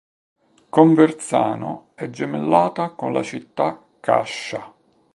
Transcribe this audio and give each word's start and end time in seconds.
Conversano 0.71 1.89
è 1.93 2.09
gemellata 2.09 2.89
con 2.89 3.13
la 3.13 3.21
città 3.21 3.79
Cascia. 3.99 4.73